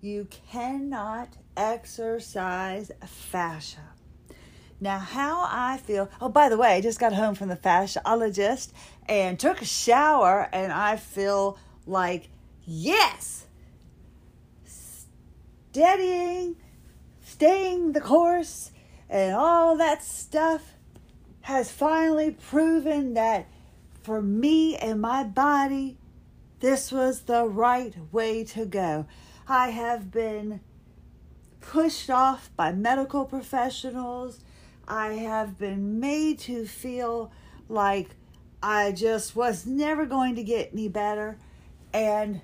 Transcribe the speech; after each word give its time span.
you 0.00 0.26
cannot 0.50 1.36
exercise 1.56 2.90
fascia. 3.06 3.80
Now, 4.80 4.98
how 4.98 5.46
I 5.46 5.76
feel. 5.76 6.08
Oh, 6.20 6.30
by 6.30 6.48
the 6.48 6.56
way, 6.56 6.74
I 6.74 6.80
just 6.80 6.98
got 6.98 7.12
home 7.12 7.34
from 7.34 7.48
the 7.48 7.56
fasciologist 7.56 8.72
and 9.06 9.38
took 9.38 9.60
a 9.60 9.66
shower, 9.66 10.48
and 10.52 10.72
I 10.72 10.96
feel 10.96 11.58
like, 11.86 12.28
yes, 12.64 13.46
steadying, 14.64 16.56
staying 17.22 17.92
the 17.92 18.00
course, 18.00 18.70
and 19.10 19.34
all 19.34 19.76
that 19.76 20.02
stuff 20.02 20.74
has 21.42 21.70
finally 21.70 22.30
proven 22.30 23.14
that 23.14 23.48
for 24.02 24.22
me 24.22 24.76
and 24.76 25.00
my 25.00 25.24
body, 25.24 25.98
this 26.60 26.90
was 26.90 27.22
the 27.22 27.44
right 27.44 27.94
way 28.12 28.44
to 28.44 28.64
go. 28.64 29.06
I 29.50 29.70
have 29.70 30.12
been 30.12 30.60
pushed 31.60 32.08
off 32.08 32.50
by 32.56 32.70
medical 32.70 33.24
professionals. 33.24 34.38
I 34.86 35.14
have 35.14 35.58
been 35.58 35.98
made 35.98 36.38
to 36.40 36.66
feel 36.66 37.32
like 37.68 38.10
I 38.62 38.92
just 38.92 39.34
was 39.34 39.66
never 39.66 40.06
going 40.06 40.36
to 40.36 40.44
get 40.44 40.70
any 40.72 40.88
better 40.88 41.36
and 41.92 42.42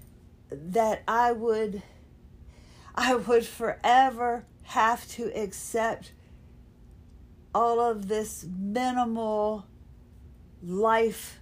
that 0.50 1.04
I 1.06 1.30
would 1.30 1.82
I 2.94 3.14
would 3.14 3.46
forever 3.46 4.44
have 4.64 5.06
to 5.10 5.26
accept 5.40 6.12
all 7.54 7.78
of 7.78 8.08
this 8.08 8.44
minimal 8.50 9.66
life 10.60 11.38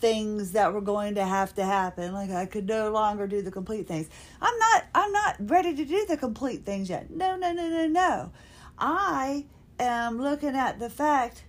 things 0.00 0.52
that 0.52 0.72
were 0.72 0.80
going 0.80 1.14
to 1.16 1.24
have 1.24 1.54
to 1.54 1.64
happen. 1.64 2.12
Like 2.12 2.30
i 2.30 2.46
could 2.46 2.66
no 2.66 2.90
longer 2.90 3.26
do 3.26 3.42
the 3.42 3.50
complete 3.50 3.86
things. 3.86 4.08
I'm 4.40 4.58
not 4.58 4.84
i'm 4.94 5.12
not 5.12 5.36
ready 5.40 5.74
to 5.74 5.84
do 5.84 6.06
the 6.06 6.16
complete 6.16 6.64
things 6.64 6.88
yet. 6.88 7.10
No 7.10 7.36
no 7.36 7.52
no 7.52 7.68
no 7.68 7.86
no. 7.86 8.32
I 8.78 9.46
am 9.78 10.20
looking 10.20 10.56
at 10.56 10.78
the 10.78 10.90
fact 10.90 11.44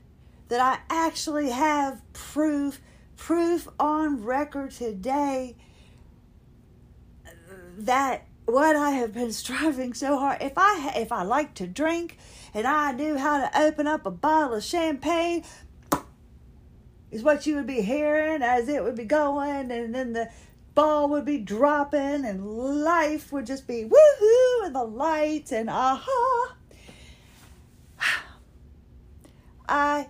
that 0.50 0.60
i 0.60 0.80
actually 0.94 1.50
have 1.50 2.02
proof 2.14 2.82
proof 3.16 3.68
on 3.80 4.24
record 4.24 4.72
today 4.72 5.56
that 7.78 8.28
what 8.46 8.76
I 8.76 8.92
have 8.92 9.14
been 9.14 9.32
striving 9.44 9.94
so 9.94 10.18
hard. 10.18 10.42
If 10.42 10.54
I 10.58 10.94
if 10.96 11.12
I 11.12 11.24
like 11.24 11.54
to 11.56 11.68
drink 11.68 12.18
and 12.54 12.68
I 12.68 12.92
knew 12.92 13.18
how 13.18 13.40
to 13.40 13.62
open 13.62 13.88
up 13.88 14.06
a 14.06 14.12
bottle 14.12 14.58
of 14.58 14.64
champagne, 14.64 15.44
is 17.12 17.24
what 17.24 17.46
you 17.46 17.56
would 17.56 17.68
be 17.68 17.82
hearing 17.82 18.42
as 18.42 18.68
it 18.70 18.84
would 18.84 18.96
be 18.96 19.06
going, 19.06 19.72
and 19.72 19.94
then 19.94 20.14
the 20.14 20.30
ball 20.74 21.10
would 21.10 21.26
be 21.26 21.38
dropping, 21.38 22.26
and 22.26 22.46
life 22.84 23.32
would 23.32 23.46
just 23.46 23.68
be 23.68 23.84
woohoo, 23.84 24.66
and 24.66 24.76
the 24.76 24.84
lights 24.84 25.52
and 25.52 25.70
aha. 25.70 26.56
I 29.70 30.08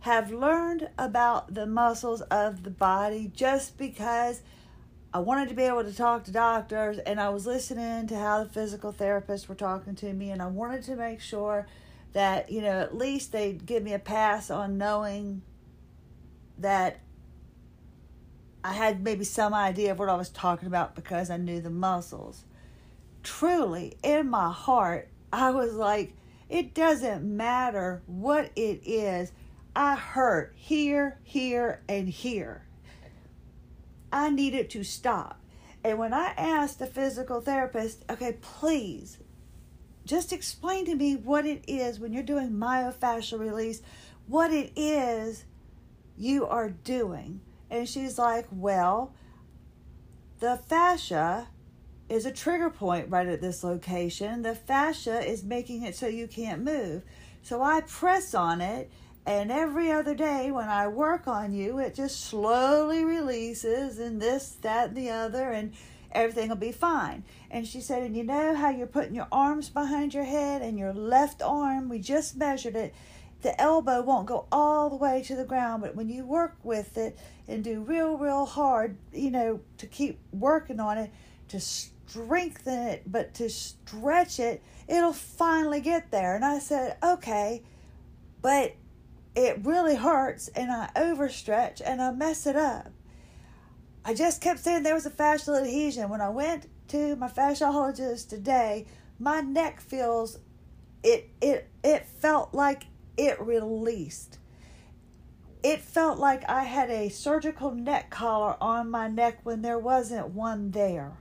have 0.00 0.30
learned 0.30 0.88
about 0.96 1.52
the 1.52 1.66
muscles 1.66 2.20
of 2.22 2.62
the 2.62 2.70
body 2.70 3.30
just 3.34 3.76
because 3.76 4.40
I 5.12 5.18
wanted 5.18 5.48
to 5.48 5.54
be 5.56 5.64
able 5.64 5.82
to 5.82 5.92
talk 5.92 6.24
to 6.24 6.30
doctors 6.30 6.98
and 6.98 7.18
I 7.18 7.30
was 7.30 7.44
listening 7.44 8.06
to 8.08 8.16
how 8.16 8.44
the 8.44 8.48
physical 8.48 8.92
therapists 8.92 9.48
were 9.48 9.56
talking 9.56 9.96
to 9.96 10.12
me 10.12 10.30
and 10.30 10.40
I 10.40 10.46
wanted 10.46 10.84
to 10.84 10.94
make 10.94 11.20
sure 11.20 11.66
that, 12.16 12.50
you 12.50 12.62
know, 12.62 12.80
at 12.80 12.96
least 12.96 13.32
they'd 13.32 13.66
give 13.66 13.82
me 13.82 13.92
a 13.92 13.98
pass 13.98 14.50
on 14.50 14.78
knowing 14.78 15.42
that 16.56 17.00
I 18.64 18.72
had 18.72 19.04
maybe 19.04 19.22
some 19.22 19.52
idea 19.52 19.92
of 19.92 19.98
what 19.98 20.08
I 20.08 20.14
was 20.14 20.30
talking 20.30 20.66
about 20.66 20.94
because 20.94 21.28
I 21.28 21.36
knew 21.36 21.60
the 21.60 21.68
muscles. 21.68 22.46
Truly, 23.22 23.98
in 24.02 24.30
my 24.30 24.50
heart, 24.50 25.10
I 25.30 25.50
was 25.50 25.74
like, 25.74 26.14
it 26.48 26.72
doesn't 26.72 27.22
matter 27.22 28.02
what 28.06 28.50
it 28.56 28.80
is. 28.86 29.30
I 29.74 29.94
hurt 29.94 30.54
here, 30.56 31.18
here, 31.22 31.82
and 31.86 32.08
here. 32.08 32.64
I 34.10 34.30
needed 34.30 34.70
to 34.70 34.84
stop. 34.84 35.38
And 35.84 35.98
when 35.98 36.14
I 36.14 36.32
asked 36.38 36.78
the 36.78 36.86
physical 36.86 37.42
therapist, 37.42 38.06
okay, 38.08 38.38
please 38.40 39.18
just 40.06 40.32
explain 40.32 40.84
to 40.86 40.94
me 40.94 41.16
what 41.16 41.46
it 41.46 41.64
is 41.66 41.98
when 41.98 42.12
you're 42.12 42.22
doing 42.22 42.50
myofascial 42.50 43.38
release, 43.38 43.82
what 44.26 44.52
it 44.52 44.72
is 44.76 45.44
you 46.16 46.46
are 46.46 46.70
doing. 46.70 47.40
And 47.70 47.88
she's 47.88 48.18
like, 48.18 48.46
well, 48.50 49.12
the 50.40 50.56
fascia 50.56 51.48
is 52.08 52.24
a 52.24 52.32
trigger 52.32 52.70
point 52.70 53.10
right 53.10 53.26
at 53.26 53.40
this 53.40 53.64
location. 53.64 54.42
The 54.42 54.54
fascia 54.54 55.20
is 55.20 55.42
making 55.42 55.82
it 55.82 55.96
so 55.96 56.06
you 56.06 56.28
can't 56.28 56.62
move. 56.62 57.02
So 57.42 57.62
I 57.62 57.80
press 57.82 58.34
on 58.34 58.60
it 58.60 58.90
and 59.26 59.50
every 59.50 59.90
other 59.90 60.14
day 60.14 60.52
when 60.52 60.68
I 60.68 60.86
work 60.86 61.26
on 61.26 61.52
you, 61.52 61.78
it 61.78 61.96
just 61.96 62.26
slowly 62.26 63.04
releases 63.04 63.98
and 63.98 64.22
this, 64.22 64.56
that, 64.62 64.90
and 64.90 64.96
the 64.96 65.10
other, 65.10 65.50
and 65.50 65.72
everything 66.16 66.48
will 66.48 66.56
be 66.56 66.72
fine. 66.72 67.24
And 67.50 67.66
she 67.66 67.80
said, 67.80 68.02
And 68.02 68.16
you 68.16 68.24
know 68.24 68.54
how 68.54 68.70
you're 68.70 68.86
putting 68.86 69.14
your 69.14 69.28
arms 69.30 69.68
behind 69.68 70.14
your 70.14 70.24
head 70.24 70.62
and 70.62 70.78
your 70.78 70.92
left 70.92 71.42
arm, 71.42 71.88
we 71.88 71.98
just 71.98 72.36
measured 72.36 72.74
it. 72.74 72.94
The 73.42 73.60
elbow 73.60 74.02
won't 74.02 74.26
go 74.26 74.46
all 74.50 74.90
the 74.90 74.96
way 74.96 75.22
to 75.26 75.36
the 75.36 75.44
ground, 75.44 75.82
but 75.82 75.94
when 75.94 76.08
you 76.08 76.24
work 76.24 76.56
with 76.64 76.96
it 76.96 77.18
and 77.46 77.62
do 77.62 77.80
real, 77.80 78.16
real 78.16 78.46
hard, 78.46 78.96
you 79.12 79.30
know, 79.30 79.60
to 79.78 79.86
keep 79.86 80.18
working 80.32 80.80
on 80.80 80.98
it, 80.98 81.10
to 81.48 81.60
strengthen 81.60 82.86
it, 82.88 83.02
but 83.06 83.34
to 83.34 83.50
stretch 83.50 84.40
it, 84.40 84.62
it'll 84.88 85.12
finally 85.12 85.80
get 85.80 86.10
there. 86.10 86.34
And 86.34 86.44
I 86.44 86.58
said, 86.58 86.96
Okay, 87.02 87.62
but 88.40 88.74
it 89.36 89.58
really 89.64 89.96
hurts 89.96 90.48
and 90.48 90.72
I 90.72 90.88
overstretch 90.96 91.82
and 91.84 92.00
I 92.00 92.10
mess 92.10 92.46
it 92.46 92.56
up. 92.56 92.90
I 94.08 94.14
just 94.14 94.40
kept 94.40 94.60
saying 94.60 94.84
there 94.84 94.94
was 94.94 95.04
a 95.04 95.10
fascial 95.10 95.60
adhesion. 95.60 96.08
When 96.08 96.20
I 96.20 96.28
went 96.28 96.68
to 96.90 97.16
my 97.16 97.26
fasciologist 97.26 98.28
today, 98.28 98.86
my 99.18 99.40
neck 99.40 99.80
feels 99.80 100.38
it 101.02 101.28
it 101.40 101.68
it 101.82 102.06
felt 102.06 102.54
like 102.54 102.84
it 103.16 103.40
released. 103.40 104.38
It 105.64 105.80
felt 105.80 106.20
like 106.20 106.48
I 106.48 106.62
had 106.62 106.88
a 106.88 107.08
surgical 107.08 107.72
neck 107.72 108.08
collar 108.10 108.56
on 108.60 108.92
my 108.92 109.08
neck 109.08 109.40
when 109.42 109.62
there 109.62 109.78
wasn't 109.78 110.28
one 110.28 110.70
there. 110.70 111.16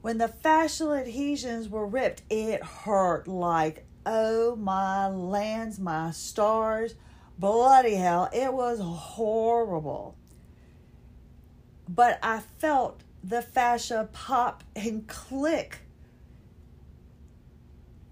When 0.00 0.16
the 0.16 0.32
fascial 0.42 0.98
adhesions 0.98 1.68
were 1.68 1.86
ripped, 1.86 2.22
it 2.30 2.62
hurt 2.64 3.28
like 3.28 3.84
oh 4.06 4.56
my 4.56 5.06
lands, 5.08 5.78
my 5.78 6.12
stars, 6.12 6.94
bloody 7.38 7.96
hell, 7.96 8.30
it 8.32 8.54
was 8.54 8.80
horrible. 8.80 10.17
But 11.88 12.18
I 12.22 12.40
felt 12.58 13.02
the 13.24 13.42
fascia 13.42 14.08
pop 14.12 14.62
and 14.76 15.06
click 15.06 15.80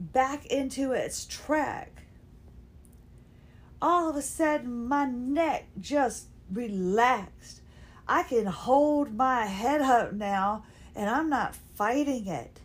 back 0.01 0.47
into 0.47 0.93
its 0.93 1.27
track. 1.27 2.03
All 3.81 4.09
of 4.09 4.17
a 4.17 4.23
sudden, 4.23 4.89
my 4.89 5.05
neck 5.05 5.69
just 5.81 6.29
relaxed. 6.51 7.61
I 8.09 8.23
can 8.23 8.47
hold 8.47 9.15
my 9.15 9.47
head 9.47 9.81
up 9.81 10.13
now 10.13 10.65
and 10.95 11.11
I'm 11.11 11.29
not 11.29 11.55
fighting 11.55 12.27
it. 12.27 12.61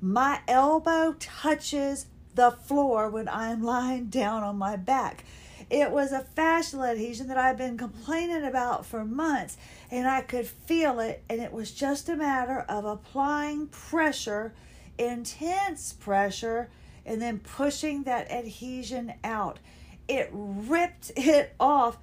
My 0.00 0.40
elbow 0.48 1.14
touches 1.18 2.06
the 2.34 2.50
floor 2.50 3.10
when 3.10 3.28
I'm 3.28 3.62
lying 3.62 4.06
down 4.06 4.42
on 4.42 4.56
my 4.56 4.76
back. 4.76 5.24
It 5.70 5.92
was 5.92 6.10
a 6.10 6.26
fascial 6.36 6.84
adhesion 6.88 7.28
that 7.28 7.38
I've 7.38 7.56
been 7.56 7.78
complaining 7.78 8.44
about 8.44 8.84
for 8.84 9.04
months, 9.04 9.56
and 9.88 10.08
I 10.08 10.20
could 10.20 10.46
feel 10.46 10.98
it, 10.98 11.22
and 11.28 11.40
it 11.40 11.52
was 11.52 11.70
just 11.70 12.08
a 12.08 12.16
matter 12.16 12.60
of 12.68 12.84
applying 12.84 13.68
pressure, 13.68 14.52
intense 14.98 15.92
pressure, 15.92 16.70
and 17.06 17.22
then 17.22 17.38
pushing 17.38 18.02
that 18.02 18.30
adhesion 18.32 19.14
out. 19.22 19.60
It 20.08 20.28
ripped 20.32 21.12
it 21.16 21.54
off, 21.60 21.98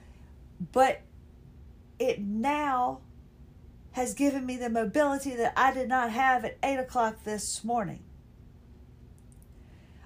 but 0.71 1.01
it 1.99 2.21
now 2.21 3.01
has 3.91 4.13
given 4.13 4.45
me 4.45 4.55
the 4.55 4.69
mobility 4.69 5.35
that 5.35 5.51
I 5.57 5.73
did 5.73 5.89
not 5.89 6.11
have 6.11 6.45
at 6.45 6.57
8 6.63 6.77
o'clock 6.77 7.23
this 7.25 7.65
morning. 7.65 8.03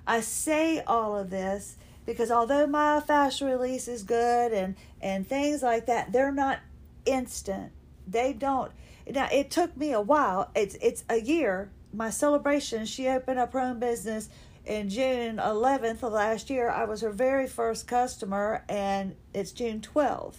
I 0.07 0.21
say 0.21 0.81
all 0.81 1.15
of 1.15 1.29
this 1.29 1.77
because 2.11 2.31
although 2.31 2.67
myofascial 2.67 3.47
release 3.47 3.87
is 3.87 4.03
good 4.03 4.51
and 4.51 4.75
and 5.01 5.27
things 5.27 5.63
like 5.63 5.85
that, 5.87 6.11
they're 6.11 6.31
not 6.31 6.59
instant. 7.05 7.71
They 8.07 8.33
don't. 8.33 8.71
Now 9.09 9.27
it 9.31 9.51
took 9.51 9.75
me 9.75 9.91
a 9.91 10.01
while. 10.01 10.51
It's 10.55 10.75
it's 10.81 11.03
a 11.09 11.19
year. 11.19 11.71
My 11.93 12.09
celebration. 12.09 12.85
She 12.85 13.07
opened 13.07 13.39
up 13.39 13.53
her 13.53 13.59
own 13.59 13.79
business 13.79 14.29
in 14.65 14.89
June 14.89 15.37
11th 15.37 16.03
of 16.03 16.13
last 16.13 16.49
year. 16.49 16.69
I 16.69 16.85
was 16.85 17.01
her 17.01 17.11
very 17.11 17.47
first 17.47 17.87
customer, 17.87 18.63
and 18.69 19.15
it's 19.33 19.51
June 19.51 19.81
12th. 19.81 20.37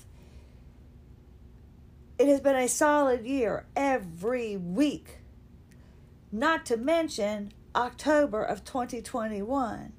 It 2.18 2.28
has 2.28 2.40
been 2.40 2.56
a 2.56 2.68
solid 2.68 3.26
year 3.26 3.66
every 3.74 4.56
week. 4.56 5.18
Not 6.30 6.64
to 6.66 6.76
mention 6.76 7.52
October 7.74 8.42
of 8.42 8.64
2021. 8.64 9.92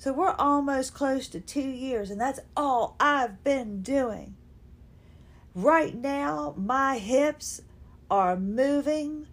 So 0.00 0.14
we're 0.14 0.34
almost 0.38 0.94
close 0.94 1.28
to 1.28 1.40
two 1.40 1.68
years, 1.68 2.10
and 2.10 2.18
that's 2.18 2.40
all 2.56 2.96
I've 2.98 3.44
been 3.44 3.82
doing. 3.82 4.34
Right 5.54 5.94
now, 5.94 6.54
my 6.56 6.96
hips 6.96 7.60
are 8.10 8.34
moving 8.34 9.26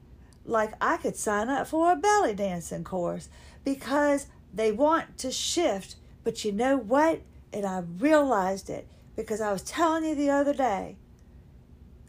like 0.44 0.74
I 0.82 0.98
could 0.98 1.16
sign 1.16 1.48
up 1.48 1.68
for 1.68 1.94
a 1.94 1.96
belly 1.96 2.34
dancing 2.34 2.84
course 2.84 3.30
because 3.64 4.28
they 4.54 4.74
want 4.74 5.18
to 5.20 5.32
shift. 5.32 5.96
But 6.26 6.44
you 6.44 6.52
know 6.52 6.76
what? 6.76 7.22
And 7.54 7.66
I 7.66 7.84
realized 8.00 8.70
it 8.70 8.90
because 9.16 9.40
I 9.40 9.54
was 9.54 9.62
telling 9.62 10.04
you 10.04 10.16
the 10.16 10.32
other 10.32 10.54
day 10.54 10.98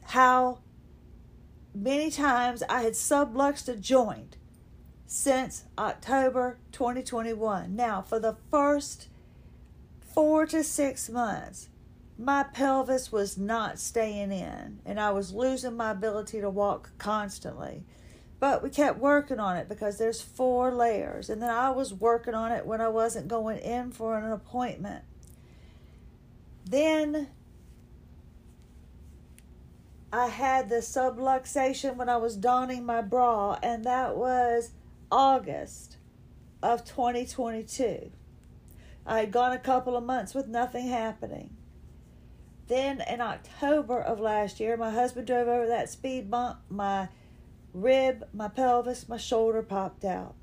how 0.03 0.59
many 1.73 2.11
times 2.11 2.65
I 2.69 2.83
had 2.83 2.95
subluxed 2.95 3.69
a 3.69 3.77
joint 3.77 4.37
since 5.09 5.65
October 5.79 6.59
2021. 6.71 7.75
Now, 7.75 8.03
for 8.03 8.21
the 8.21 8.37
first 8.51 9.09
four 10.15 10.45
to 10.47 10.63
six 10.63 11.09
months, 11.09 11.71
my 12.19 12.43
pelvis 12.43 13.11
was 13.11 13.39
not 13.39 13.79
staying 13.79 14.31
in 14.33 14.81
and 14.85 15.01
I 15.01 15.11
was 15.13 15.33
losing 15.33 15.77
my 15.77 15.93
ability 15.93 16.43
to 16.43 16.51
walk 16.51 16.91
constantly. 16.99 17.85
But 18.39 18.63
we 18.63 18.69
kept 18.69 18.99
working 18.99 19.41
on 19.41 19.57
it 19.57 19.69
because 19.69 19.97
there's 19.97 20.21
four 20.21 20.71
layers. 20.73 21.31
And 21.31 21.43
then 21.43 21.51
I 21.51 21.71
was 21.71 21.93
working 21.95 22.35
on 22.35 22.53
it 22.53 22.67
when 22.67 22.81
I 22.81 22.89
wasn't 22.89 23.29
going 23.29 23.59
in 23.59 23.91
for 23.91 24.19
an 24.19 24.31
appointment. 24.31 25.05
Then 26.67 27.29
I 30.13 30.27
had 30.27 30.69
the 30.69 30.77
subluxation 30.77 31.97
when 31.97 32.09
I 32.11 32.19
was 32.19 32.37
donning 32.37 32.85
my 32.85 33.01
bra, 33.03 33.59
and 33.63 33.85
that 33.85 34.17
was 34.17 34.71
August 35.11 35.97
of 36.63 36.85
2022. 36.85 38.11
I 39.07 39.21
had 39.21 39.33
gone 39.33 39.53
a 39.53 39.59
couple 39.59 39.97
of 39.97 40.05
months 40.05 40.35
with 40.35 40.49
nothing 40.49 40.89
happening. 40.89 41.57
Then 42.67 43.03
in 43.09 43.23
October 43.23 44.01
of 44.01 44.21
last 44.21 44.61
year, 44.61 44.77
my 44.77 44.91
husband 44.91 45.27
drove 45.27 45.49
over 45.49 45.67
that 45.67 45.89
speed 45.89 46.31
bump. 46.31 46.59
My 46.69 47.09
rib, 47.73 48.29
my 48.35 48.49
pelvis, 48.49 49.09
my 49.09 49.17
shoulder 49.17 49.63
popped 49.63 50.05
out. 50.05 50.35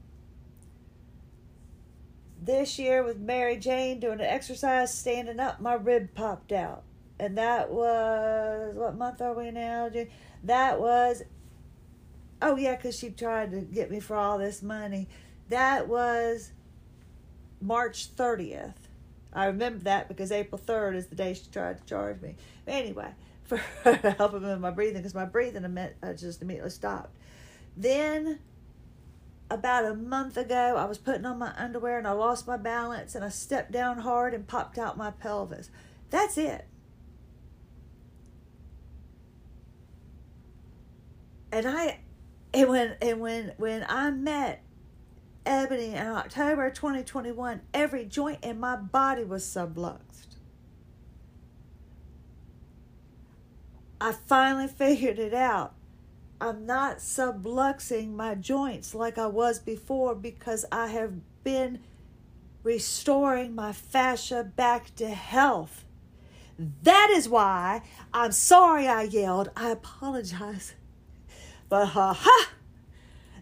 This 2.41 2.79
year 2.79 3.03
with 3.03 3.19
Mary 3.19 3.57
Jane 3.57 3.99
doing 3.99 4.19
an 4.19 4.25
exercise, 4.25 4.93
standing 4.93 5.39
up, 5.39 5.59
my 5.59 5.75
rib 5.75 6.15
popped 6.15 6.51
out. 6.51 6.83
And 7.19 7.37
that 7.37 7.71
was, 7.71 8.75
what 8.75 8.97
month 8.97 9.21
are 9.21 9.33
we 9.33 9.51
now? 9.51 9.89
That 10.43 10.79
was, 10.79 11.23
oh 12.41 12.55
yeah, 12.55 12.75
because 12.75 12.97
she 12.97 13.09
tried 13.09 13.51
to 13.51 13.61
get 13.61 13.91
me 13.91 13.99
for 13.99 14.15
all 14.15 14.37
this 14.37 14.61
money. 14.61 15.07
That 15.49 15.87
was 15.87 16.51
March 17.61 18.15
30th. 18.15 18.73
I 19.33 19.47
remember 19.47 19.83
that 19.83 20.07
because 20.07 20.31
April 20.31 20.59
3rd 20.65 20.95
is 20.95 21.07
the 21.07 21.15
day 21.15 21.33
she 21.33 21.43
tried 21.51 21.77
to 21.77 21.85
charge 21.85 22.21
me. 22.21 22.35
Anyway, 22.67 23.09
for 23.43 23.57
helping 23.57 24.43
with 24.43 24.59
my 24.59 24.71
breathing 24.71 24.97
because 24.97 25.13
my 25.13 25.25
breathing 25.25 25.65
uh, 25.65 26.13
just 26.13 26.41
immediately 26.41 26.69
stopped. 26.69 27.15
Then, 27.75 28.39
about 29.51 29.85
a 29.85 29.93
month 29.93 30.37
ago, 30.37 30.75
I 30.77 30.85
was 30.85 30.97
putting 30.97 31.25
on 31.25 31.37
my 31.37 31.53
underwear 31.57 31.97
and 31.97 32.07
I 32.07 32.11
lost 32.11 32.47
my 32.47 32.57
balance 32.57 33.13
and 33.13 33.23
I 33.25 33.29
stepped 33.29 33.71
down 33.71 33.99
hard 33.99 34.33
and 34.33 34.47
popped 34.47 34.77
out 34.77 34.97
my 34.97 35.11
pelvis. 35.11 35.69
That's 36.09 36.37
it. 36.37 36.65
And 41.51 41.67
I, 41.67 41.99
and 42.55 42.69
when 42.69 42.95
and 43.01 43.19
when 43.19 43.53
when 43.57 43.85
I 43.87 44.11
met 44.11 44.63
Ebony 45.45 45.93
in 45.93 46.07
October 46.07 46.71
2021, 46.71 47.61
every 47.73 48.05
joint 48.05 48.43
in 48.43 48.59
my 48.59 48.75
body 48.75 49.23
was 49.23 49.43
subluxed. 49.43 50.37
I 53.99 54.13
finally 54.13 54.67
figured 54.67 55.19
it 55.19 55.33
out. 55.33 55.73
I'm 56.39 56.65
not 56.65 56.97
subluxing 56.97 58.13
my 58.13 58.35
joints 58.35 58.95
like 58.95 59.17
I 59.17 59.27
was 59.27 59.59
before 59.59 60.15
because 60.15 60.65
I 60.71 60.87
have 60.87 61.13
been 61.43 61.79
restoring 62.63 63.53
my 63.53 63.71
fascia 63.71 64.43
back 64.43 64.95
to 64.95 65.07
health. 65.07 65.85
That 66.83 67.09
is 67.11 67.27
why 67.27 67.83
I'm 68.13 68.31
sorry 68.31 68.87
I 68.87 69.03
yelled. 69.03 69.49
I 69.55 69.69
apologize. 69.69 70.73
But 71.69 71.83
uh, 71.83 71.85
ha 71.85 72.13
ha! 72.19 72.49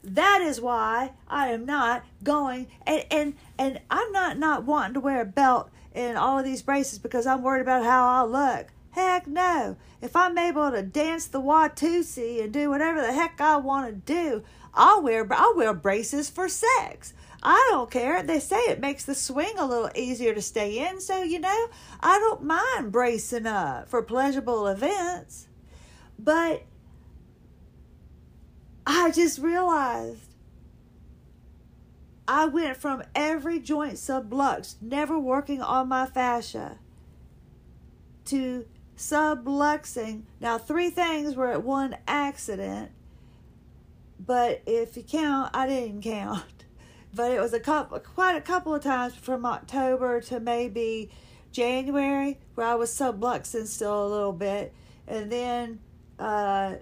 That 0.03 0.41
is 0.41 0.59
why 0.59 1.13
I 1.29 1.47
am 1.49 1.65
not 1.65 2.03
going 2.23 2.67
and 2.85 3.05
and 3.09 3.33
and 3.57 3.79
I'm 3.89 4.11
not 4.11 4.37
not 4.37 4.65
wanting 4.65 4.95
to 4.95 4.99
wear 4.99 5.21
a 5.21 5.25
belt 5.25 5.69
and 5.95 6.17
all 6.17 6.39
of 6.39 6.45
these 6.45 6.61
braces 6.61 6.99
because 6.99 7.25
I'm 7.25 7.41
worried 7.41 7.61
about 7.61 7.85
how 7.85 8.07
I'll 8.07 8.29
look. 8.29 8.67
Heck 8.91 9.27
no. 9.27 9.77
If 10.01 10.15
I'm 10.15 10.37
able 10.37 10.71
to 10.71 10.83
dance 10.83 11.25
the 11.25 11.41
Watusi 11.41 12.43
and 12.43 12.51
do 12.51 12.69
whatever 12.69 13.01
the 13.01 13.13
heck 13.13 13.39
I 13.39 13.57
want 13.57 13.87
to 13.87 14.13
do, 14.13 14.43
I'll 14.73 15.01
wear 15.01 15.25
I'll 15.31 15.55
wear 15.55 15.73
braces 15.73 16.29
for 16.29 16.49
sex. 16.49 17.13
I 17.41 17.67
don't 17.71 17.91
care. 17.91 18.23
They 18.23 18.39
say 18.39 18.57
it 18.57 18.79
makes 18.79 19.05
the 19.05 19.15
swing 19.15 19.53
a 19.57 19.65
little 19.65 19.89
easier 19.95 20.33
to 20.33 20.41
stay 20.41 20.85
in, 20.87 20.99
so 20.99 21.23
you 21.23 21.39
know, 21.39 21.67
I 22.01 22.19
don't 22.19 22.43
mind 22.43 22.91
bracing 22.91 23.47
up 23.47 23.89
for 23.89 24.01
pleasurable 24.01 24.67
events. 24.67 25.47
But 26.19 26.63
I 28.85 29.11
just 29.11 29.39
realized 29.39 30.33
I 32.27 32.45
went 32.45 32.77
from 32.77 33.03
every 33.15 33.59
joint 33.59 33.93
subluxed, 33.93 34.75
never 34.81 35.19
working 35.19 35.61
on 35.61 35.89
my 35.89 36.05
fascia, 36.05 36.79
to 38.25 38.65
subluxing. 38.97 40.23
Now, 40.39 40.57
three 40.57 40.89
things 40.89 41.35
were 41.35 41.51
at 41.51 41.63
one 41.63 41.97
accident, 42.07 42.91
but 44.19 44.61
if 44.65 44.95
you 44.95 45.03
count, 45.03 45.51
I 45.53 45.67
didn't 45.67 46.01
count. 46.01 46.43
But 47.15 47.31
it 47.31 47.39
was 47.39 47.53
a 47.53 47.59
couple, 47.59 47.99
quite 47.99 48.35
a 48.35 48.41
couple 48.41 48.73
of 48.73 48.81
times 48.81 49.13
from 49.13 49.45
October 49.45 50.19
to 50.21 50.39
maybe 50.39 51.11
January 51.51 52.39
where 52.55 52.65
I 52.65 52.73
was 52.73 52.89
subluxing 52.89 53.67
still 53.67 54.07
a 54.07 54.09
little 54.09 54.33
bit, 54.33 54.73
and 55.07 55.31
then 55.31 55.79
uh, 56.17 56.77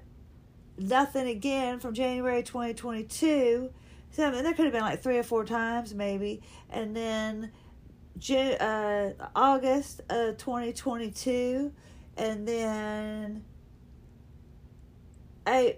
nothing 0.82 1.28
again 1.28 1.80
from 1.80 1.94
January 1.94 2.44
2022. 2.44 3.72
So 4.12 4.26
I 4.26 4.32
mean, 4.32 4.44
there 4.44 4.54
could 4.54 4.66
have 4.66 4.74
been 4.74 4.82
like 4.82 5.02
three 5.02 5.18
or 5.18 5.24
four 5.24 5.46
times 5.46 5.94
maybe, 5.94 6.42
and 6.70 6.96
then 6.96 7.52
June, 8.18 8.54
uh, 8.56 9.14
August 9.36 10.02
of 10.10 10.38
2022, 10.38 11.72
and 12.18 12.48
then 12.48 13.44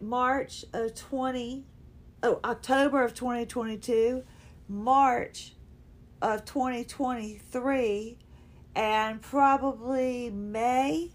March 0.01 0.65
of 0.73 0.95
20, 0.95 1.65
oh 2.23 2.39
October 2.43 3.03
of 3.03 3.13
2022, 3.13 4.23
March 4.67 5.53
of 6.21 6.43
2023, 6.45 8.17
and 8.75 9.21
probably 9.21 10.29
May 10.29 11.11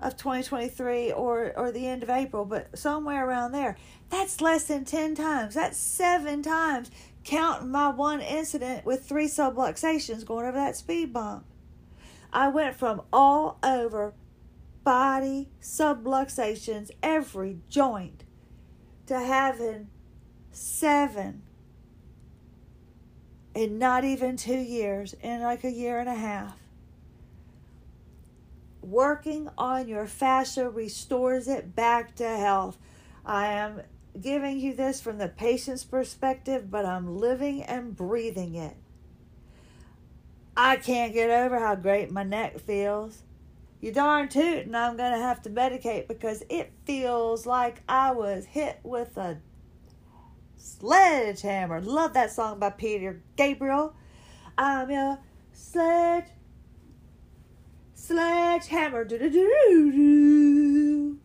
of 0.00 0.16
2023 0.16 1.12
or 1.12 1.52
or 1.56 1.70
the 1.70 1.86
end 1.86 2.02
of 2.02 2.10
April, 2.10 2.44
but 2.44 2.76
somewhere 2.78 3.26
around 3.26 3.52
there. 3.52 3.76
That's 4.08 4.40
less 4.40 4.64
than 4.64 4.84
10 4.84 5.14
times. 5.14 5.54
That's 5.54 5.76
7 5.76 6.42
times 6.42 6.90
counting 7.24 7.70
my 7.70 7.88
one 7.88 8.20
incident 8.20 8.84
with 8.84 9.04
three 9.04 9.26
subluxations 9.26 10.24
going 10.24 10.46
over 10.46 10.56
that 10.56 10.76
speed 10.76 11.12
bump. 11.12 11.44
I 12.32 12.48
went 12.48 12.76
from 12.76 13.02
all 13.12 13.58
over 13.62 14.14
body 14.84 15.48
subluxations, 15.60 16.90
every 17.02 17.58
joint, 17.68 18.24
to 19.06 19.18
having 19.18 19.88
seven 20.52 21.42
in 23.54 23.78
not 23.78 24.04
even 24.04 24.36
two 24.36 24.58
years, 24.58 25.14
in 25.22 25.42
like 25.42 25.64
a 25.64 25.70
year 25.70 25.98
and 25.98 26.08
a 26.08 26.14
half 26.14 26.56
working 28.82 29.48
on 29.58 29.88
your 29.88 30.06
fascia 30.06 30.68
restores 30.68 31.48
it 31.48 31.74
back 31.74 32.14
to 32.16 32.28
health. 32.28 32.78
I 33.24 33.46
am 33.46 33.82
giving 34.20 34.58
you 34.58 34.74
this 34.74 35.00
from 35.00 35.18
the 35.18 35.28
patient's 35.28 35.84
perspective, 35.84 36.70
but 36.70 36.84
I'm 36.84 37.16
living 37.18 37.62
and 37.62 37.94
breathing 37.94 38.54
it. 38.54 38.76
I 40.56 40.76
can't 40.76 41.14
get 41.14 41.30
over 41.30 41.58
how 41.58 41.74
great 41.76 42.10
my 42.10 42.22
neck 42.22 42.60
feels. 42.60 43.22
You 43.80 43.92
darn 43.92 44.28
tootin', 44.28 44.74
I'm 44.74 44.96
going 44.96 45.12
to 45.12 45.18
have 45.18 45.40
to 45.42 45.50
medicate 45.50 46.06
because 46.06 46.42
it 46.50 46.72
feels 46.84 47.46
like 47.46 47.82
I 47.88 48.10
was 48.10 48.44
hit 48.44 48.80
with 48.82 49.16
a 49.16 49.38
sledgehammer. 50.56 51.80
Love 51.80 52.12
that 52.12 52.30
song 52.30 52.58
by 52.58 52.70
Peter 52.70 53.22
Gabriel. 53.36 53.94
I'm 54.58 54.90
your 54.90 55.18
sledge 55.52 56.26
sledgehammer. 58.10 59.04
Do 59.04 59.18
do 59.18 59.30
do 59.30 59.92
do. 59.92 61.18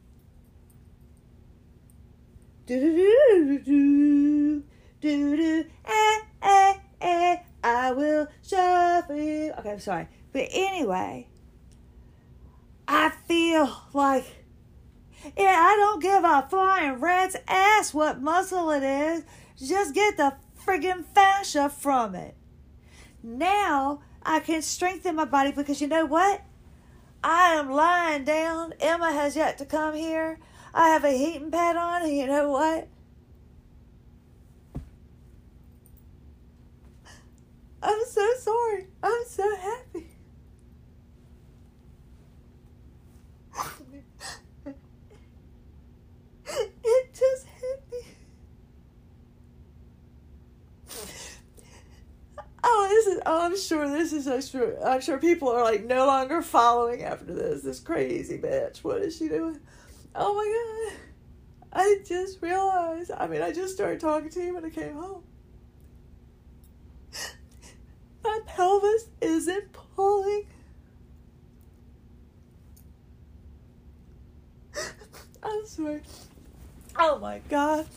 Do 2.67 2.79
do 2.79 3.59
do 3.59 3.59
do 3.65 4.63
do 5.01 5.37
do 5.37 5.65
eh 5.85 6.19
eh 6.43 6.73
eh. 7.01 7.37
I 7.63 7.91
will 7.91 8.27
shuffle 8.47 9.15
you. 9.15 9.51
Okay, 9.57 9.71
I'm 9.71 9.79
sorry, 9.79 10.07
but 10.31 10.47
anyway, 10.51 11.27
I 12.87 13.09
feel 13.27 13.75
like 13.93 14.25
yeah, 15.35 15.57
I 15.57 15.75
don't 15.77 16.01
give 16.03 16.23
a 16.23 16.45
flying 16.47 16.99
rat's 16.99 17.35
ass 17.47 17.95
what 17.95 18.21
muscle 18.21 18.69
it 18.69 18.83
is. 18.83 19.23
Just 19.57 19.95
get 19.95 20.17
the 20.17 20.35
friggin' 20.63 21.03
fascia 21.15 21.69
from 21.69 22.13
it. 22.13 22.35
Now 23.23 24.01
I 24.21 24.39
can 24.39 24.61
strengthen 24.61 25.15
my 25.15 25.25
body 25.25 25.51
because 25.51 25.81
you 25.81 25.87
know 25.87 26.05
what? 26.05 26.41
I 27.27 27.55
am 27.55 27.71
lying 27.71 28.23
down. 28.23 28.75
Emma 28.79 29.11
has 29.11 29.35
yet 29.35 29.57
to 29.57 29.65
come 29.65 29.95
here. 29.95 30.37
I 30.75 30.89
have 30.89 31.03
a 31.03 31.09
heating 31.09 31.49
pad 31.49 31.75
on, 31.75 32.03
and 32.03 32.15
you 32.15 32.27
know 32.27 32.51
what? 32.51 32.87
I'm 37.81 37.99
so 38.07 38.27
sorry. 38.37 38.85
I'm 39.01 39.23
so 39.27 39.55
happy. 39.55 40.07
it 46.83 47.13
just 47.15 47.47
hit 47.47 47.83
me. 47.91 48.01
Oh, 52.63 52.87
this 52.87 53.07
is. 53.07 53.19
Oh, 53.25 53.45
I'm 53.47 53.57
sure 53.75 53.89
this 53.89 54.13
is. 54.13 54.27
I'm 54.83 55.01
sure 55.01 55.17
people 55.17 55.49
are 55.49 55.63
like 55.63 55.85
no 55.85 56.05
longer 56.07 56.41
following 56.41 57.03
after 57.03 57.33
this. 57.33 57.61
This 57.61 57.79
crazy 57.79 58.37
bitch. 58.37 58.83
What 58.83 59.01
is 59.01 59.17
she 59.17 59.27
doing? 59.27 59.59
Oh 60.15 60.33
my 60.33 60.91
god. 60.93 60.97
I 61.73 61.97
just 62.05 62.41
realized. 62.41 63.11
I 63.11 63.27
mean, 63.27 63.41
I 63.41 63.51
just 63.51 63.73
started 63.73 63.99
talking 63.99 64.29
to 64.29 64.41
you 64.41 64.53
when 64.53 64.63
I 64.65 64.69
came 64.69 64.93
home. 64.93 65.23
My 68.23 68.39
pelvis 68.47 69.07
isn't 69.21 69.73
pulling. 69.95 70.45
I'm 75.43 75.65
sorry. 75.65 76.01
Oh 76.97 77.19
my 77.19 77.39
god. 77.49 77.87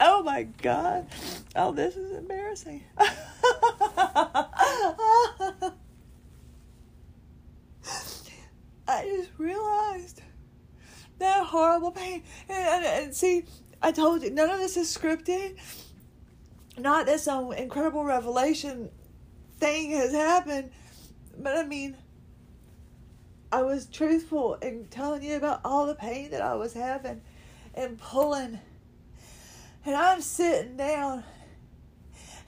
Oh 0.00 0.22
my 0.22 0.42
god. 0.62 1.06
Oh, 1.56 1.72
this 1.72 1.96
is 1.96 2.12
embarrassing. 2.12 2.82
I 8.88 9.04
just 9.04 9.30
realized 9.36 10.22
that 11.18 11.37
horrible 11.48 11.90
pain. 11.90 12.22
And, 12.48 12.84
and, 12.84 13.04
and, 13.04 13.14
see, 13.14 13.44
I 13.82 13.92
told 13.92 14.22
you, 14.22 14.30
none 14.30 14.50
of 14.50 14.58
this 14.58 14.76
is 14.76 14.96
scripted. 14.96 15.56
Not 16.78 17.06
that 17.06 17.20
some 17.20 17.52
incredible 17.52 18.04
revelation 18.04 18.90
thing 19.58 19.90
has 19.92 20.12
happened. 20.12 20.70
But 21.38 21.56
I 21.56 21.64
mean, 21.64 21.96
I 23.50 23.62
was 23.62 23.86
truthful 23.86 24.54
in 24.56 24.86
telling 24.90 25.22
you 25.22 25.36
about 25.36 25.60
all 25.64 25.86
the 25.86 25.94
pain 25.94 26.30
that 26.30 26.42
I 26.42 26.54
was 26.54 26.74
having 26.74 27.22
and 27.74 27.98
pulling. 27.98 28.58
And 29.86 29.96
I'm 29.96 30.20
sitting 30.20 30.76
down 30.76 31.24